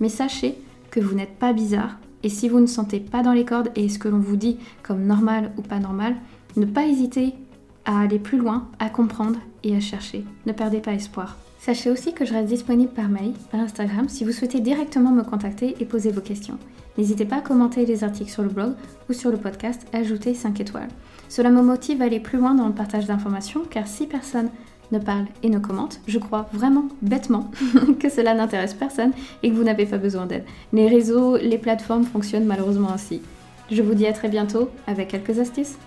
Mais 0.00 0.08
sachez 0.08 0.56
que 0.90 1.00
vous 1.00 1.14
n'êtes 1.14 1.38
pas 1.38 1.52
bizarre 1.52 1.98
et 2.22 2.28
si 2.28 2.48
vous 2.48 2.60
ne 2.60 2.66
sentez 2.66 3.00
pas 3.00 3.22
dans 3.22 3.32
les 3.32 3.44
cordes 3.44 3.70
et 3.76 3.88
ce 3.88 3.98
que 3.98 4.08
l'on 4.08 4.18
vous 4.18 4.36
dit 4.36 4.58
comme 4.82 5.04
normal 5.04 5.52
ou 5.58 5.62
pas 5.62 5.78
normal, 5.80 6.16
ne 6.56 6.64
pas 6.64 6.86
hésiter 6.86 7.34
à 7.84 8.00
aller 8.00 8.18
plus 8.18 8.38
loin, 8.38 8.68
à 8.78 8.88
comprendre 8.88 9.38
et 9.62 9.76
à 9.76 9.80
chercher. 9.80 10.24
Ne 10.46 10.52
perdez 10.52 10.80
pas 10.80 10.92
espoir. 10.92 11.36
Sachez 11.64 11.88
aussi 11.88 12.12
que 12.12 12.26
je 12.26 12.34
reste 12.34 12.48
disponible 12.48 12.92
par 12.92 13.08
mail, 13.08 13.32
par 13.50 13.58
Instagram, 13.58 14.06
si 14.10 14.22
vous 14.26 14.32
souhaitez 14.32 14.60
directement 14.60 15.12
me 15.12 15.22
contacter 15.22 15.74
et 15.80 15.86
poser 15.86 16.10
vos 16.10 16.20
questions. 16.20 16.58
N'hésitez 16.98 17.24
pas 17.24 17.36
à 17.36 17.40
commenter 17.40 17.86
les 17.86 18.04
articles 18.04 18.30
sur 18.30 18.42
le 18.42 18.50
blog 18.50 18.74
ou 19.08 19.14
sur 19.14 19.30
le 19.30 19.38
podcast, 19.38 19.86
ajouter 19.94 20.34
5 20.34 20.60
étoiles. 20.60 20.90
Cela 21.30 21.48
me 21.48 21.62
motive 21.62 22.02
à 22.02 22.04
aller 22.04 22.20
plus 22.20 22.36
loin 22.36 22.54
dans 22.54 22.66
le 22.66 22.74
partage 22.74 23.06
d'informations, 23.06 23.62
car 23.70 23.86
si 23.86 24.06
personne 24.06 24.50
ne 24.92 24.98
parle 24.98 25.24
et 25.42 25.48
ne 25.48 25.58
commente, 25.58 26.00
je 26.06 26.18
crois 26.18 26.50
vraiment 26.52 26.88
bêtement 27.00 27.50
que 27.98 28.10
cela 28.10 28.34
n'intéresse 28.34 28.74
personne 28.74 29.12
et 29.42 29.48
que 29.48 29.54
vous 29.54 29.64
n'avez 29.64 29.86
pas 29.86 29.96
besoin 29.96 30.26
d'aide. 30.26 30.44
Les 30.74 30.86
réseaux, 30.86 31.38
les 31.38 31.56
plateformes 31.56 32.04
fonctionnent 32.04 32.44
malheureusement 32.44 32.92
ainsi. 32.92 33.22
Je 33.70 33.80
vous 33.80 33.94
dis 33.94 34.06
à 34.06 34.12
très 34.12 34.28
bientôt 34.28 34.68
avec 34.86 35.08
quelques 35.08 35.38
astuces. 35.38 35.78